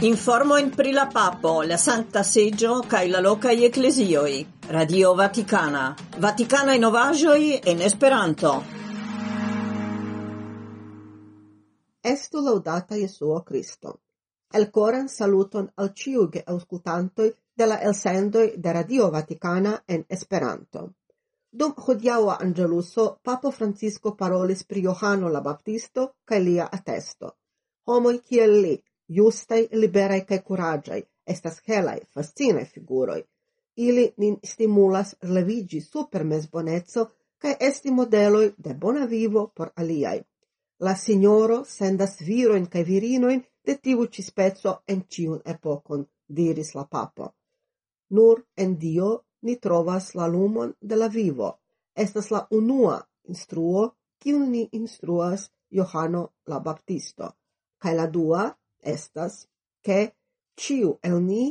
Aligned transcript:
Informo 0.00 0.58
in 0.58 0.68
pri 0.68 0.92
la 0.92 1.06
Papo, 1.06 1.62
la 1.62 1.78
santa 1.78 2.22
seggio, 2.22 2.80
kaj 2.86 3.08
la 3.08 3.18
loca 3.18 3.50
ecclesioi. 3.50 4.46
Radio 4.68 5.14
Vaticana. 5.14 5.96
Vaticana 6.18 6.74
in 6.74 6.82
novaĵoj 6.82 7.62
en 7.64 7.80
Esperanto. 7.80 8.50
Estu 12.02 12.42
laudata 12.44 12.94
Jesuo 12.94 13.40
Kristo. 13.42 13.94
Elkoran 14.52 15.08
saluton 15.08 15.70
al 15.76 15.94
ciuge 15.94 16.42
auscultantoi 16.44 17.32
de 17.56 17.66
la 17.66 17.80
elsendoj 17.80 18.52
de 18.56 18.72
Radio 18.72 19.08
Vaticana 19.10 19.78
en 19.86 20.04
Esperanto. 20.08 20.90
Dum 21.50 21.72
hodiaua 21.72 22.36
anĝeluso, 22.44 23.16
Papo 23.22 23.50
Francisco 23.50 24.12
parolis 24.14 24.62
pri 24.64 24.82
Johano 24.82 25.28
la 25.28 25.40
Baptisto 25.40 26.10
kaj 26.24 26.40
lia 26.40 26.68
attesto. 26.70 27.32
Homoj 27.86 28.20
kiel 28.20 28.60
li 28.60 28.76
justai, 29.08 29.68
liberai 29.72 30.24
kaj 30.28 30.38
curagiai, 30.42 31.02
estas 31.26 31.60
helai, 31.68 32.00
fascinae 32.14 32.64
figuroi. 32.64 33.22
Ili 33.76 34.12
nin 34.16 34.38
stimulas 34.44 35.14
levigi 35.22 35.80
super 35.80 36.24
mezboneco 36.24 37.06
kaj 37.38 37.56
esti 37.60 37.90
modeloj 37.90 38.52
de 38.56 38.74
bona 38.74 39.04
vivo 39.04 39.46
por 39.56 39.70
aliai. 39.76 40.22
La 40.78 40.94
signoro 40.96 41.64
sendas 41.64 42.20
viroin 42.20 42.66
kaj 42.66 42.82
virinoin 42.84 43.42
de 43.66 43.76
tiu 43.76 44.06
ci 44.06 44.22
spezzo 44.22 44.82
en 44.88 45.02
ciun 45.08 45.40
epokon, 45.44 46.06
diris 46.28 46.74
la 46.74 46.84
papo. 46.84 47.34
Nur 48.10 48.42
en 48.56 48.76
Dio 48.78 49.10
ni 49.42 49.56
trovas 49.56 50.14
la 50.14 50.26
lumon 50.26 50.74
de 50.80 50.96
la 50.96 51.08
vivo. 51.08 51.48
Estas 51.94 52.30
la 52.30 52.46
unua 52.50 53.00
instruo 53.28 53.96
kiun 54.18 54.50
ni 54.50 54.68
instruas 54.72 55.50
Johano 55.70 56.22
la 56.46 56.60
Baptisto, 56.60 57.32
kaj 57.78 57.94
la 57.94 58.06
dua 58.06 58.44
estas 58.94 59.46
che 59.84 60.00
ciu 60.54 60.98
el 61.02 61.20
ni 61.22 61.44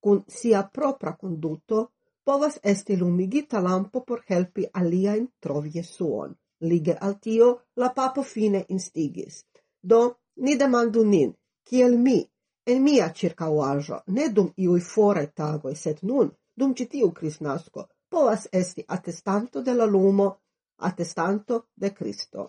cun 0.00 0.22
sia 0.26 0.62
propra 0.76 1.16
conduto 1.16 1.92
povas 2.24 2.58
esti 2.62 2.96
lumigita 2.96 3.60
lampo 3.60 4.02
por 4.02 4.24
helpi 4.28 4.64
aliaen 4.72 5.26
trovi 5.38 5.70
Jesuon. 5.70 6.34
Lige 6.68 6.94
al 7.06 7.18
tio 7.18 7.48
la 7.74 7.90
papo 7.90 8.22
fine 8.22 8.64
instigis. 8.68 9.44
Do, 9.80 10.00
ni 10.36 10.56
demandu 10.56 11.04
nin, 11.04 11.34
kiel 11.68 11.98
mi, 11.98 12.18
en 12.66 12.82
mia 12.82 13.10
circauajo, 13.12 14.00
ne 14.06 14.30
dum 14.32 14.52
iui 14.56 14.80
fore 14.80 15.26
tagoi, 15.36 15.74
sed 15.76 15.98
nun, 16.02 16.30
dum 16.56 16.72
citiu 16.74 17.12
Crisnasco, 17.12 17.88
povas 18.08 18.48
esti 18.52 18.84
attestanto 18.86 19.60
de 19.60 19.74
la 19.74 19.84
lumo, 19.84 20.28
attestanto 20.88 21.66
de 21.74 21.92
Cristo 21.92 22.48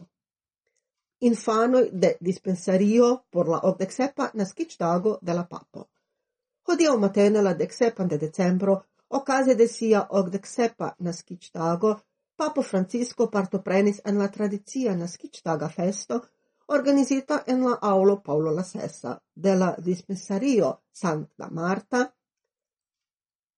infanoi 1.29 1.89
de 1.91 2.17
dispensario 2.19 3.25
por 3.31 3.49
la 3.49 3.59
ocdexepa 3.69 4.31
nascitstago 4.33 5.19
de 5.21 5.33
la 5.33 5.45
papo. 5.53 5.89
Hodio 6.67 6.97
matene 6.97 7.41
la 7.41 7.53
dexepan 7.53 8.07
de 8.07 8.17
decembro, 8.17 8.73
ocase 9.07 9.55
de 9.55 9.67
sia 9.67 10.07
ocdexepa 10.09 10.95
nascitstago, 10.99 11.91
Papo 12.35 12.61
Francisco 12.61 13.29
partoprenis 13.31 14.01
en 14.03 14.17
la 14.19 14.27
tradizia 14.27 14.93
nascitstaga 14.95 15.69
festo 15.69 16.17
organizita 16.67 17.43
en 17.47 17.63
la 17.63 17.77
aulo 17.81 18.21
Paolo 18.21 18.51
la 18.51 18.63
Sessa 18.63 19.21
de 19.33 19.55
la 19.55 19.75
dispensario 19.77 20.83
Santa 20.91 21.49
Marta, 21.49 22.13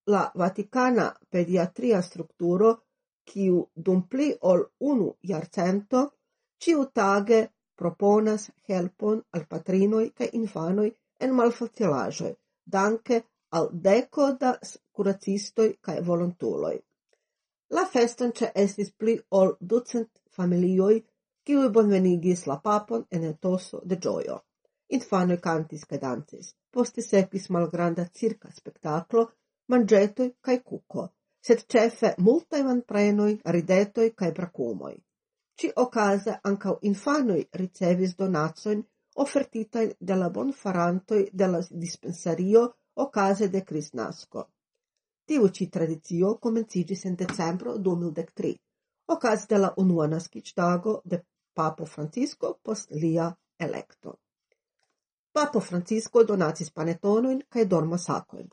la 0.05 0.31
Vaticana 0.35 1.13
pediatria 1.29 2.01
structuro, 2.01 2.83
quiu 3.25 3.67
dum 3.73 4.07
pli 4.07 4.35
ol 4.41 4.63
unu 4.79 5.17
iarcento, 5.21 6.13
ciu 6.57 6.85
tage 6.93 7.56
proponas 7.81 8.49
helpon 8.71 9.21
al 9.37 9.45
patrinoj 9.53 10.03
kaj 10.19 10.29
infanoj 10.41 10.89
en 11.25 11.33
malfacilaĵoj, 11.39 12.33
danke 12.77 13.21
al 13.59 13.69
deko 13.87 14.31
da 14.41 14.53
kuracistoj 14.91 15.69
kaj 15.87 15.97
volontuloj. 16.09 16.75
La 17.75 17.83
feston 17.93 18.33
ĉe 18.39 18.51
estis 18.63 18.91
pli 18.91 19.17
ol 19.39 19.53
ducent 19.73 20.11
familioj, 20.37 20.93
kiuj 21.47 21.69
bonvenigis 21.77 22.45
la 22.51 22.59
papon 22.67 23.05
en 23.17 23.25
etoso 23.31 23.81
de 23.91 23.97
ĝojo. 24.05 24.37
Infanoj 24.97 25.37
kantis 25.47 25.83
kaj 25.89 25.99
dancis, 26.03 26.53
poste 26.71 27.03
sekvis 27.03 27.49
malgranda 27.55 28.05
cirka 28.19 28.51
spektaklo, 28.59 29.25
manĝetoj 29.73 30.29
kaj 30.47 30.57
kuko, 30.69 31.09
sed 31.47 31.65
ĉefe 31.73 32.13
multaj 32.27 32.63
manprenoj, 32.69 33.31
ridetoj 33.55 34.07
kaj 34.21 34.31
brakumoj. 34.39 34.93
Ci 35.57 35.71
okaze 35.73 36.39
ancau 36.43 36.77
infanoi 36.81 37.47
ricevis 37.51 38.15
donacojn 38.15 38.83
ofertitajn 39.23 39.95
de 39.99 40.15
la 40.15 40.29
bonfarantoi 40.29 41.29
de 41.33 41.47
la 41.47 41.61
dispensario 41.71 42.61
okaze 42.93 43.47
de 43.49 43.63
Crisnasco. 43.63 44.43
Tiu 45.25 45.49
ci 45.49 45.67
tradizio 45.69 46.37
comencigis 46.37 47.03
in 47.03 47.15
decembro 47.15 47.73
2013, 47.77 48.53
okaze 49.05 49.45
de 49.49 49.57
la 49.57 49.73
unua 49.77 50.07
naskiĝtago 50.07 51.01
de 51.03 51.23
Papo 51.53 51.85
Francisco 51.85 52.59
post 52.63 52.91
lia 52.91 53.35
electo. 53.57 54.13
Papo 55.31 55.59
Francisco 55.59 56.23
donacis 56.23 56.69
panetonojn 56.69 57.41
kaj 57.49 57.65
dormasakojn. 57.65 58.47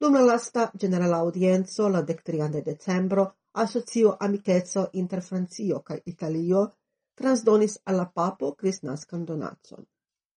Dum 0.00 0.14
la 0.14 0.22
lasta 0.24 0.70
generala 0.78 1.18
audienzo 1.18 1.88
la 1.88 2.02
13 2.02 2.48
de 2.48 2.62
decembro 2.62 3.26
asocio 3.52 4.16
amicetso 4.20 4.88
inter 4.92 5.22
Francio 5.22 5.80
kaj 5.82 6.00
Italio 6.06 6.68
transdonis 7.14 7.78
alla 7.84 8.06
papo 8.14 8.54
crisnascan 8.54 9.24
donatson. 9.24 9.84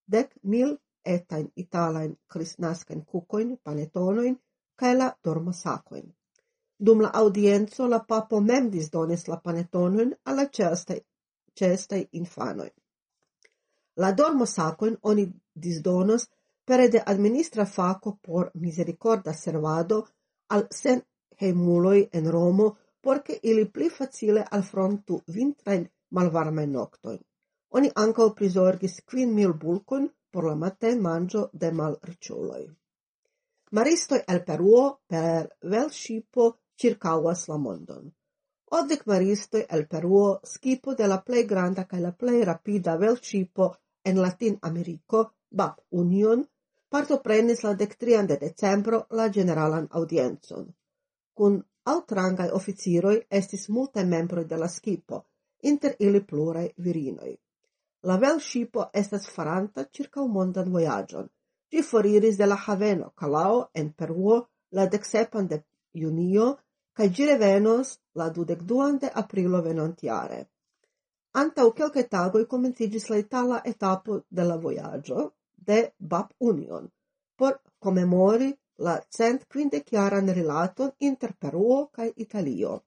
Dec 0.06 0.34
mil 0.44 0.78
etain 1.06 1.52
italain 1.56 2.16
crisnascan 2.28 3.06
cucoin, 3.06 3.58
panetonoin, 3.64 4.36
ca 4.76 4.94
la 4.94 5.14
dormosakojn. 5.24 6.14
Dum 6.86 7.02
la 7.02 7.10
audienco 7.14 7.88
la 7.88 8.00
papo 8.00 8.40
mem 8.42 8.70
disdonis 8.72 9.28
la 9.28 9.38
panetonoin 9.38 10.16
alla 10.26 10.42
la 10.42 10.96
ĉeestaj 11.60 12.04
infanoi. 12.12 12.72
La 13.96 14.12
dormosakojn 14.12 14.98
oni 15.02 15.32
disdonos 15.54 16.30
pere 16.66 16.88
de 16.88 17.04
administra 17.06 17.66
faco 17.66 18.18
por 18.22 18.52
misericorda 18.54 19.34
servado 19.34 20.08
al 20.50 20.68
sen 20.72 21.02
heimuloi 21.42 22.10
en 22.14 22.32
Romo 22.32 22.78
porque 23.04 23.40
ili 23.44 23.66
pli 23.72 23.90
facile 23.90 24.46
alfrontu 24.52 25.22
vintrain 25.36 25.90
malvarmain 26.10 26.72
noctoin. 26.72 27.20
Oni 27.70 27.90
ancau 27.96 28.30
prisorgis 28.36 29.02
quin 29.12 29.34
mil 29.36 29.54
bulcun 29.54 30.10
por 30.32 30.46
la 30.46 30.56
maten 30.56 31.02
mangio 31.02 31.50
de 31.62 31.72
malriciuloi. 31.72 32.66
Maristoi 33.72 34.22
el 34.28 34.44
Peruo 34.48 34.84
per 35.08 35.50
vel 35.72 35.90
scipo 35.90 36.46
circauas 36.82 37.48
la 37.50 37.58
mondon. 37.58 38.12
Odec 38.80 39.02
maristoi 39.06 39.66
el 39.70 39.88
Peruo 39.88 40.40
scipo 40.44 40.94
de 40.94 41.08
la 41.08 41.20
plei 41.26 41.44
granda 41.52 41.86
cae 41.90 42.02
la 42.02 42.12
plei 42.12 42.44
rapida 42.44 42.98
vel 42.98 43.18
scipo 43.18 43.76
en 44.06 44.22
Latin 44.22 44.58
Americo, 44.62 45.20
BAP 45.50 45.80
Union, 45.90 46.48
partoprenis 46.90 47.64
la 47.64 47.74
dectrian 47.74 48.28
de 48.28 48.38
decembro 48.38 49.06
la 49.10 49.30
generalan 49.32 49.88
audienzon. 49.92 50.66
Cun 51.34 51.62
altrangaj 51.92 52.50
officiroi 52.58 53.22
estis 53.30 53.68
multe 53.70 54.04
membroi 54.06 54.46
de 54.46 54.58
la 54.58 54.68
skipo, 54.68 55.24
inter 55.62 55.96
ili 56.00 56.22
pluraj 56.26 56.68
virinoi. 56.78 57.36
La 58.04 58.18
vel 58.18 58.40
shipo 58.40 58.86
estas 59.02 59.28
faranta 59.36 59.86
ĉirkaŭ 59.98 60.28
mondan 60.28 60.72
voyagion. 60.72 61.30
Gi 61.72 61.82
foriris 61.90 62.38
de 62.38 62.46
la 62.46 62.58
haveno 62.66 63.12
Calao 63.20 63.68
en 63.74 63.94
Peruo 63.94 64.40
la 64.72 64.86
deksepan 64.96 65.48
de 65.48 65.62
junio 65.94 66.50
kaj 66.94 67.08
gi 67.16 67.26
revenos 67.26 67.94
la 68.16 68.30
dudekduan 68.30 68.98
de 69.04 69.12
aprilo 69.22 69.62
venontiare. 69.62 70.42
Antau 71.42 71.72
kelkaj 71.78 72.04
tagoi 72.10 72.46
comencigis 72.46 73.10
la 73.10 73.18
itala 73.18 73.62
etapo 73.66 74.20
de 74.30 74.44
la 74.44 74.58
voyagio 74.58 75.32
de 75.56 75.80
Bab 76.00 76.36
Union 76.40 76.92
por 77.36 77.60
comemori 77.80 78.54
la 78.78 78.96
cent 79.10 79.46
quindeciaran 79.48 80.34
relaton 80.34 80.92
inter 81.00 81.34
Peruo 81.40 81.90
cae 81.92 82.12
Italio. 82.16 82.84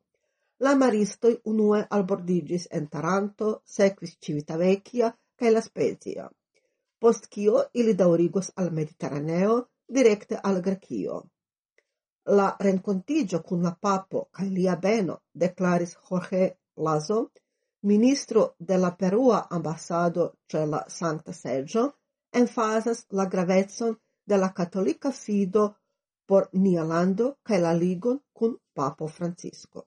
La 0.59 0.75
maristoi 0.75 1.39
unue 1.45 1.87
albordigis 1.91 2.67
en 2.71 2.89
Taranto, 2.89 3.63
sequis 3.65 4.17
Civitavecchia 4.19 5.15
cae 5.37 5.51
La 5.51 5.61
Spezia, 5.61 6.29
post 6.99 7.29
cio 7.29 7.69
ili 7.73 7.95
daurigos 7.95 8.51
al 8.57 8.73
Mediterraneo, 8.73 9.69
directe 9.87 10.39
al 10.43 10.61
Grecio. 10.61 11.23
La 12.25 12.57
rencontigio 12.59 13.43
cun 13.43 13.63
la 13.63 13.77
papo 13.81 14.29
cae 14.33 14.49
lia 14.49 14.77
beno 14.77 15.21
declaris 15.33 15.95
Jorge 16.09 16.57
Lazo, 16.77 17.31
ministro 17.83 18.55
de 18.59 18.79
la 18.79 18.91
Perua 18.91 19.47
ambasado 19.51 20.33
ĉe 20.51 20.65
la 20.67 20.83
Sancta 20.89 21.33
Seĝo, 21.33 21.93
enfasas 22.33 23.07
la 23.11 23.27
gravetzon 23.27 23.95
de 24.27 24.39
la 24.39 24.53
Catolica 24.53 25.13
Fido 25.13 25.65
por 26.27 26.49
nia 26.53 26.85
lando 26.85 27.27
kaj 27.47 27.59
la 27.61 27.73
ligon 27.73 28.19
kun 28.33 28.57
Papo 28.75 29.09
Francisco. 29.09 29.87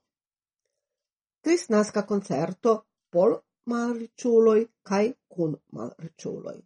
Kristnaska 1.43 2.05
koncerto 2.11 2.75
por 3.11 3.39
malriĉuloj 3.71 4.59
kaj 4.89 5.05
kun 5.35 5.55
malriĉuloj. 5.77 6.57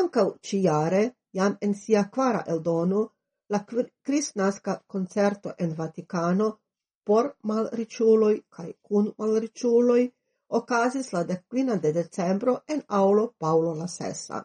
Ankaŭ 0.00 0.26
ciare, 0.48 1.04
jam 1.32 1.56
en 1.60 1.74
sia 1.74 2.04
kvara 2.14 2.42
eldono, 2.54 3.02
la 3.48 3.60
kristnaska 4.02 4.80
concerto 4.86 5.54
en 5.58 5.74
Vaticano 5.78 6.48
por 7.04 7.30
malriĉuloj 7.50 8.34
kaj 8.56 8.70
kun 8.82 9.12
malriĉuloj 9.18 10.02
okazis 10.58 11.12
la 11.12 11.22
dekvina 11.30 11.76
de 11.76 11.92
decembro 11.92 12.56
en 12.68 12.82
aulo 12.88 13.26
Paolo 13.38 13.74
la 13.74 13.86
Sessa. 13.86 14.42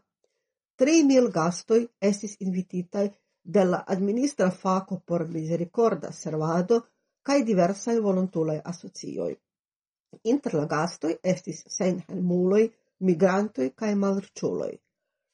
3.000 0.79 1.31
gastoj 1.31 1.79
estis 2.09 2.37
invititaj 2.39 3.09
de 3.43 3.63
la 3.65 3.83
administra 3.87 4.49
fako 4.51 4.99
por 5.05 5.27
misericorda 5.27 6.11
servado 6.11 6.81
kaj 7.23 7.43
diversaj 7.43 7.99
volontulaj 7.99 8.61
asocioj. 8.71 9.33
Inter 10.23 10.55
la 10.55 10.65
gastoj 10.65 11.15
estis 11.33 11.63
senhelmuloj, 11.67 12.69
migrantoj 12.99 13.69
kaj 13.81 13.91
malriĉuloj. 13.95 14.71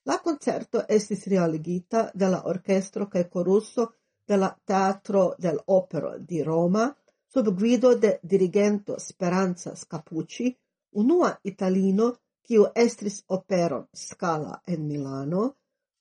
La 0.05 0.17
concerto 0.23 0.81
estis 0.97 1.27
realigita 1.27 2.09
de 2.13 2.29
la 2.29 2.41
orchestro 2.45 3.07
kaj 3.13 3.23
corusso 3.29 3.87
de 4.27 4.37
la 4.37 4.49
Teatro 4.65 5.23
del 5.37 5.57
Opero 5.67 6.17
di 6.19 6.43
Roma 6.43 6.89
sub 7.35 7.49
gvido 7.57 7.95
de 7.95 8.19
dirigento 8.23 8.97
Speranza 8.99 9.75
Scapucci, 9.75 10.55
unua 10.91 11.39
italino 11.43 12.13
quiu 12.45 12.65
estris 12.75 13.23
operon 13.27 13.87
Scala 13.93 14.61
en 14.65 14.87
Milano, 14.87 15.43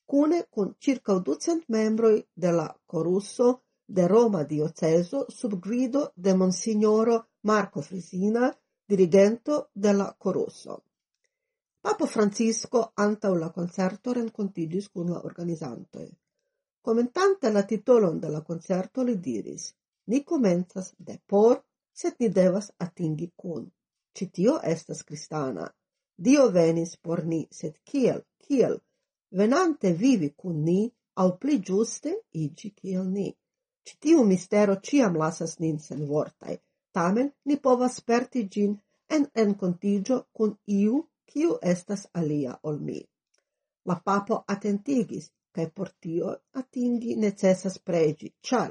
cune 0.04 0.46
con 0.50 0.74
circa 0.78 1.18
ducent 1.18 1.64
membroi 1.68 2.26
de 2.34 2.52
la 2.52 2.68
corusso 2.86 3.62
de 3.86 4.08
Roma 4.08 4.44
dioceso 4.44 5.26
sub 5.28 5.60
grido 5.60 6.12
de 6.14 6.34
Monsignoro 6.34 7.28
Marco 7.42 7.80
Frisina, 7.82 8.52
dirigento 8.86 9.70
de 9.72 9.92
la 9.92 10.14
corusso. 10.18 10.84
Papo 11.80 12.06
Francisco 12.06 12.92
antau 12.96 13.34
la 13.36 13.50
concerto 13.50 14.12
rencontigis 14.12 14.88
cun 14.88 15.10
la 15.10 15.20
organizantoi. 15.24 16.10
Commentante 16.80 17.50
la 17.50 17.64
titolon 17.64 18.20
de 18.20 18.30
la 18.30 18.40
concerto 18.42 19.02
li 19.02 19.16
diris, 19.18 19.74
ni 20.06 20.22
comenzas 20.24 20.94
de 20.98 21.20
por, 21.26 21.62
set 21.92 22.16
ni 22.20 22.28
devas 22.28 22.72
atingi 22.78 23.32
cun. 23.36 23.70
Citio 24.16 24.60
estas 24.62 25.02
cristana, 25.04 25.68
Dio 26.16 26.48
venis 26.50 26.96
por 26.96 27.24
ni, 27.24 27.46
sed 27.50 27.78
kiel, 27.84 28.20
kiel, 28.38 28.78
venante 29.30 29.92
vivi 29.92 30.30
cun 30.36 30.62
ni, 30.64 30.92
au 31.16 31.36
pli 31.38 31.58
giuste 31.58 32.12
igi 32.32 32.70
kiel 32.70 33.04
ni. 33.04 33.28
Citiu 33.84 34.24
mistero 34.24 34.76
ciam 34.80 35.16
lasas 35.16 35.58
nin 35.60 35.78
sen 35.78 36.06
vortai, 36.06 36.58
tamen 36.92 37.32
ni 37.44 37.56
povas 37.56 38.00
perti 38.00 38.48
gin 38.48 38.78
en 39.10 39.26
encontigio 39.34 40.18
cun 40.32 40.56
iu 40.66 41.02
kiu 41.26 41.58
estas 41.72 42.06
alia 42.14 42.58
ol 42.62 42.78
mi. 42.78 43.00
La 43.84 43.96
papo 44.06 44.44
attentigis, 44.54 45.30
cae 45.54 45.68
por 45.76 45.90
tio 46.00 46.30
atingi 46.60 47.16
necessas 47.16 47.78
pregi, 47.78 48.32
char 48.40 48.70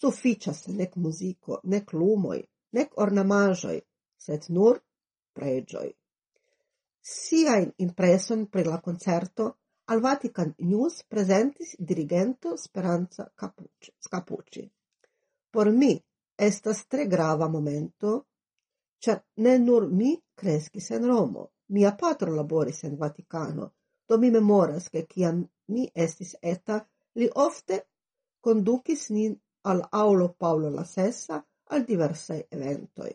sufficias 0.00 0.68
nec 0.68 0.96
musico, 0.96 1.60
nec 1.64 1.92
lumoi, 1.92 2.40
nec 2.72 2.88
ornamajoi, 2.96 3.80
sed 4.24 4.48
nur 4.48 4.80
pregioi. 5.34 5.90
Siajn 7.02 7.72
impreson 7.82 8.46
pri 8.46 8.62
la 8.64 8.78
concerto 8.80 9.44
al 9.90 10.00
Vatican 10.00 10.54
News 10.58 11.02
presentis 11.02 11.74
dirigento 11.78 12.56
Speranza 12.56 13.32
Capucci. 13.34 14.70
Por 15.50 15.70
mi 15.72 16.00
estas 16.36 16.84
tre 16.86 17.06
grava 17.06 17.48
momento, 17.48 18.12
ĉar 19.02 19.18
ne 19.42 19.56
nur 19.58 19.88
mi 19.90 20.12
crescis 20.34 20.92
en 20.94 21.08
Romo, 21.10 21.48
mia 21.74 21.90
patro 21.98 22.36
laboris 22.36 22.84
en 22.84 22.94
Vaticano, 22.96 23.72
do 24.06 24.18
mi 24.18 24.30
memoras 24.30 24.88
che 24.88 25.04
ciam 25.06 25.42
mi 25.74 25.90
estis 25.92 26.36
eta, 26.40 26.78
li 27.18 27.28
ofte 27.34 27.80
conducis 28.40 29.08
nin 29.10 29.34
al 29.62 29.82
aulo 29.90 30.34
Paolo 30.38 30.70
la 30.70 30.84
Sessa 30.84 31.42
al 31.64 31.84
diverse 31.84 32.46
eventoi. 32.48 33.12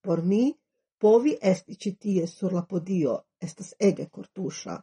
Por 0.00 0.24
mi, 0.24 0.58
povi 0.98 1.38
esti 1.40 1.78
citie 1.78 2.26
sur 2.26 2.52
la 2.52 2.66
podio 2.66 3.27
estas 3.40 3.74
ege 3.78 4.08
cortusha. 4.08 4.80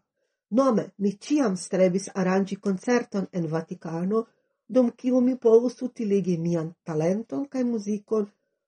Nome, 0.50 0.90
mi 0.98 1.12
ciam 1.18 1.58
strebis 1.58 2.10
arangi 2.14 2.56
concerton 2.56 3.28
en 3.32 3.48
Vaticano, 3.52 4.26
dum 4.68 4.92
kiu 4.92 5.22
mi 5.22 5.36
povus 5.38 5.82
utiligi 5.82 6.38
mian 6.38 6.74
talenton 6.84 7.46
kaj 7.50 7.64
muzikon 7.64 8.28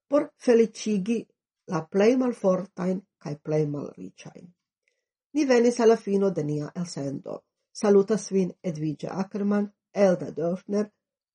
por 0.09 0.29
felicigi 0.45 1.25
la 1.67 1.83
plej 1.91 2.15
malfortajn 2.17 3.01
kaj 3.23 3.35
plej 3.43 3.65
malriĉajn. 3.67 4.45
Ni 5.33 5.45
venis 5.45 5.79
alla 5.79 5.97
fino 5.97 6.29
de 6.29 6.43
nia 6.43 6.71
elsendo. 6.75 7.41
Salutas 7.71 8.31
vin 8.31 8.51
Edvige 8.63 9.09
Ackerman, 9.11 9.67
Elda 9.93 10.31
Dörfner, 10.31 10.87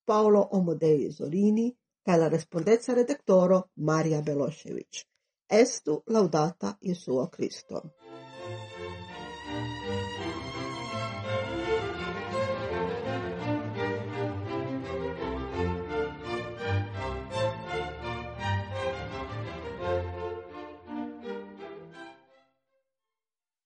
Paolo 0.05 0.49
Omodei 0.59 1.11
Zorini 1.11 1.69
kaj 2.07 2.19
la 2.19 2.29
respondeca 2.29 2.95
redaktoro 2.95 3.63
Maria 3.77 4.23
Belošević. 4.23 5.05
Estu 5.49 6.03
laudata 6.07 6.77
Jesuo 6.81 7.29
Kristo. 7.29 7.83